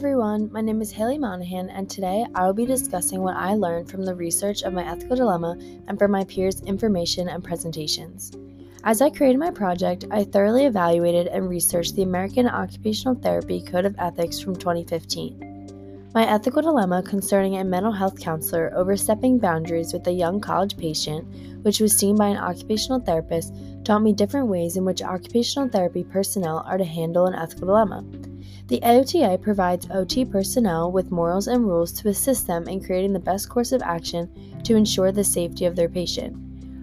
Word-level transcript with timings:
everyone. 0.00 0.50
My 0.50 0.62
name 0.62 0.80
is 0.80 0.90
Hailey 0.90 1.18
Monaghan, 1.18 1.68
and 1.68 1.90
today 1.90 2.24
I 2.34 2.46
will 2.46 2.54
be 2.54 2.64
discussing 2.64 3.20
what 3.20 3.36
I 3.36 3.52
learned 3.52 3.90
from 3.90 4.02
the 4.02 4.14
research 4.14 4.62
of 4.62 4.72
my 4.72 4.82
ethical 4.82 5.14
dilemma 5.14 5.58
and 5.88 5.98
from 5.98 6.10
my 6.10 6.24
peers' 6.24 6.62
information 6.62 7.28
and 7.28 7.44
presentations. 7.44 8.32
As 8.82 9.02
I 9.02 9.10
created 9.10 9.38
my 9.38 9.50
project, 9.50 10.06
I 10.10 10.24
thoroughly 10.24 10.64
evaluated 10.64 11.26
and 11.26 11.50
researched 11.50 11.96
the 11.96 12.02
American 12.02 12.48
Occupational 12.48 13.16
Therapy 13.16 13.60
Code 13.60 13.84
of 13.84 13.94
Ethics 13.98 14.40
from 14.40 14.56
2015. 14.56 15.49
My 16.12 16.28
ethical 16.28 16.60
dilemma 16.60 17.04
concerning 17.04 17.56
a 17.56 17.62
mental 17.62 17.92
health 17.92 18.18
counselor 18.18 18.72
overstepping 18.74 19.38
boundaries 19.38 19.92
with 19.92 20.04
a 20.08 20.12
young 20.12 20.40
college 20.40 20.76
patient, 20.76 21.24
which 21.62 21.78
was 21.78 21.96
seen 21.96 22.16
by 22.16 22.26
an 22.26 22.36
occupational 22.36 22.98
therapist, 22.98 23.54
taught 23.84 24.02
me 24.02 24.12
different 24.12 24.48
ways 24.48 24.76
in 24.76 24.84
which 24.84 25.04
occupational 25.04 25.68
therapy 25.68 26.02
personnel 26.02 26.64
are 26.66 26.78
to 26.78 26.84
handle 26.84 27.26
an 27.26 27.36
ethical 27.36 27.68
dilemma. 27.68 28.04
The 28.66 28.80
AOTA 28.80 29.40
provides 29.40 29.86
OT 29.92 30.24
personnel 30.24 30.90
with 30.90 31.12
morals 31.12 31.46
and 31.46 31.64
rules 31.64 31.92
to 31.92 32.08
assist 32.08 32.48
them 32.48 32.66
in 32.66 32.82
creating 32.82 33.12
the 33.12 33.20
best 33.20 33.48
course 33.48 33.70
of 33.70 33.80
action 33.80 34.28
to 34.64 34.74
ensure 34.74 35.12
the 35.12 35.22
safety 35.22 35.64
of 35.64 35.76
their 35.76 35.88
patient. 35.88 36.36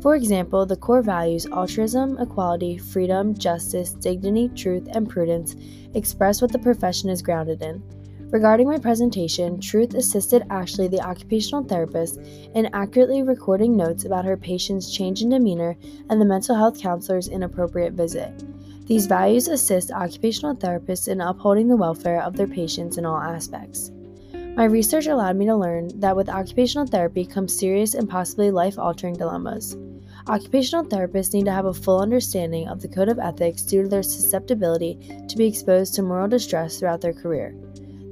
For 0.00 0.14
example, 0.14 0.64
the 0.64 0.76
core 0.76 1.02
values 1.02 1.44
altruism, 1.46 2.18
equality, 2.18 2.78
freedom, 2.78 3.34
justice, 3.34 3.94
dignity, 3.94 4.48
truth, 4.54 4.86
and 4.92 5.08
prudence 5.08 5.56
express 5.94 6.40
what 6.40 6.52
the 6.52 6.58
profession 6.60 7.10
is 7.10 7.20
grounded 7.20 7.62
in. 7.62 7.82
Regarding 8.30 8.68
my 8.68 8.76
presentation, 8.76 9.58
Truth 9.58 9.94
assisted 9.94 10.44
Ashley, 10.50 10.86
the 10.86 11.00
occupational 11.00 11.64
therapist, 11.64 12.18
in 12.54 12.68
accurately 12.74 13.22
recording 13.22 13.74
notes 13.74 14.04
about 14.04 14.26
her 14.26 14.36
patient's 14.36 14.92
change 14.92 15.22
in 15.22 15.30
demeanor 15.30 15.78
and 16.10 16.20
the 16.20 16.26
mental 16.26 16.54
health 16.54 16.78
counselor's 16.78 17.28
inappropriate 17.28 17.94
visit. 17.94 18.30
These 18.86 19.06
values 19.06 19.48
assist 19.48 19.90
occupational 19.90 20.54
therapists 20.54 21.08
in 21.08 21.22
upholding 21.22 21.68
the 21.68 21.76
welfare 21.76 22.22
of 22.22 22.36
their 22.36 22.46
patients 22.46 22.98
in 22.98 23.06
all 23.06 23.16
aspects. 23.16 23.92
My 24.56 24.64
research 24.64 25.06
allowed 25.06 25.36
me 25.36 25.46
to 25.46 25.56
learn 25.56 25.88
that 26.00 26.14
with 26.14 26.28
occupational 26.28 26.86
therapy 26.86 27.24
comes 27.24 27.58
serious 27.58 27.94
and 27.94 28.10
possibly 28.10 28.50
life 28.50 28.78
altering 28.78 29.14
dilemmas. 29.14 29.74
Occupational 30.26 30.84
therapists 30.84 31.32
need 31.32 31.46
to 31.46 31.52
have 31.52 31.64
a 31.64 31.72
full 31.72 32.02
understanding 32.02 32.68
of 32.68 32.82
the 32.82 32.88
code 32.88 33.08
of 33.08 33.18
ethics 33.18 33.62
due 33.62 33.84
to 33.84 33.88
their 33.88 34.02
susceptibility 34.02 34.98
to 35.28 35.36
be 35.38 35.46
exposed 35.46 35.94
to 35.94 36.02
moral 36.02 36.28
distress 36.28 36.78
throughout 36.78 37.00
their 37.00 37.14
career. 37.14 37.54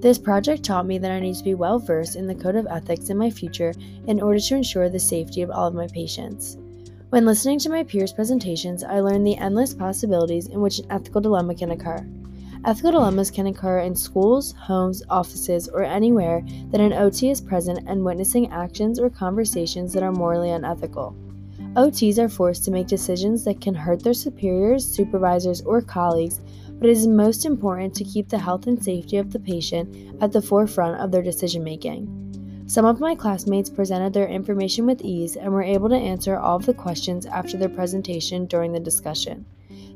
This 0.07 0.19
project 0.19 0.63
taught 0.63 0.87
me 0.87 0.99
that 0.99 1.11
I 1.11 1.19
need 1.19 1.35
to 1.35 1.43
be 1.43 1.55
well 1.55 1.81
versed 1.81 2.15
in 2.15 2.29
the 2.29 2.35
code 2.37 2.55
of 2.55 2.69
ethics 2.69 3.11
in 3.11 3.19
my 3.19 3.29
future 3.29 3.75
in 4.07 4.23
order 4.23 4.39
to 4.39 4.55
ensure 4.55 4.89
the 4.89 5.01
safety 5.01 5.43
of 5.43 5.51
all 5.51 5.67
of 5.67 5.75
my 5.75 5.89
patients. 5.89 6.57
When 7.11 7.27
listening 7.27 7.59
to 7.59 7.71
my 7.71 7.83
peers' 7.83 8.13
presentations, 8.13 8.85
I 8.85 9.01
learned 9.01 9.27
the 9.27 9.37
endless 9.37 9.75
possibilities 9.75 10.47
in 10.47 10.61
which 10.61 10.79
an 10.79 10.87
ethical 10.91 11.21
dilemma 11.21 11.57
can 11.57 11.73
occur. 11.73 12.07
Ethical 12.65 12.93
dilemmas 12.93 13.33
can 13.33 13.49
occur 13.49 13.81
in 13.81 13.97
schools, 13.97 14.53
homes, 14.53 15.03
offices, 15.11 15.67
or 15.67 15.83
anywhere 15.83 16.45
that 16.71 16.81
an 16.81 16.93
OT 16.93 17.31
is 17.31 17.41
present 17.41 17.81
and 17.89 18.05
witnessing 18.05 18.53
actions 18.53 19.01
or 19.01 19.11
conversations 19.11 19.93
that 19.93 20.05
are 20.05 20.13
morally 20.13 20.53
unethical. 20.53 21.17
OTs 21.77 22.19
are 22.19 22.31
forced 22.31 22.65
to 22.65 22.71
make 22.71 22.87
decisions 22.87 23.45
that 23.45 23.61
can 23.61 23.75
hurt 23.75 24.03
their 24.03 24.15
superiors, 24.15 24.83
supervisors, 24.83 25.61
or 25.61 25.83
colleagues, 25.83 26.41
but 26.79 26.89
it 26.89 26.93
is 26.93 27.07
most 27.07 27.45
important 27.45 27.95
to 27.95 28.05
keep 28.05 28.31
the 28.31 28.39
health 28.39 28.67
and 28.67 28.83
safety 28.83 29.19
of 29.19 29.31
the 29.31 29.39
patient 29.39 30.17
at 30.23 30.33
the 30.33 30.41
forefront 30.41 30.99
of 30.99 31.13
their 31.13 31.23
decision 31.23 31.63
making. 31.63 32.65
Some 32.67 32.87
of 32.87 32.99
my 32.99 33.15
classmates 33.15 33.69
presented 33.69 34.15
their 34.15 34.27
information 34.27 34.87
with 34.87 35.03
ease 35.03 35.37
and 35.37 35.53
were 35.53 35.63
able 35.63 35.91
to 35.91 35.95
answer 35.95 36.39
all 36.39 36.57
of 36.57 36.65
the 36.65 36.73
questions 36.73 37.27
after 37.27 37.59
their 37.59 37.69
presentation 37.69 38.47
during 38.47 38.73
the 38.73 38.81
discussion. 38.81 39.45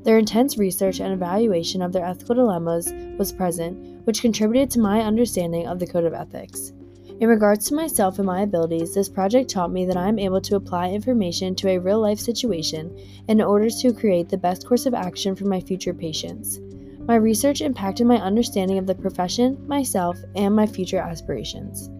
Their 0.03 0.19
intense 0.19 0.59
research 0.59 1.01
and 1.01 1.15
evaluation 1.15 1.81
of 1.81 1.95
their 1.95 2.05
ethical 2.05 2.35
dilemmas 2.35 2.93
was 3.19 3.33
present, 3.33 4.07
which 4.07 4.21
contributed 4.21 4.71
to 4.73 4.81
my 4.81 5.01
understanding 5.01 5.67
of 5.67 5.79
the 5.79 5.87
Code 5.87 6.05
of 6.05 6.13
Ethics. 6.13 6.75
In 7.21 7.29
regards 7.29 7.69
to 7.69 7.75
myself 7.75 8.19
and 8.19 8.25
my 8.25 8.41
abilities, 8.41 8.95
this 8.95 9.11
project 9.11 9.51
taught 9.51 9.71
me 9.71 9.85
that 9.85 9.97
I 9.99 10.09
am 10.09 10.19
able 10.19 10.41
to 10.41 10.57
apply 10.57 10.89
information 10.89 11.55
to 11.57 11.69
a 11.69 11.79
real 11.79 12.01
life 12.01 12.19
situation 12.19 12.99
in 13.29 13.43
order 13.43 13.69
to 13.69 13.93
create 13.93 14.31
the 14.31 14.39
best 14.39 14.67
course 14.67 14.87
of 14.87 14.95
action 14.95 15.37
for 15.37 15.45
my 15.45 15.61
future 15.61 15.93
patients. 15.93 16.59
My 17.01 17.17
research 17.17 17.61
impacted 17.61 18.07
my 18.07 18.17
understanding 18.17 18.79
of 18.79 18.87
the 18.87 18.95
profession, 18.95 19.63
myself, 19.69 20.17
and 20.35 20.57
my 20.57 20.65
future 20.65 20.97
aspirations. 20.97 21.91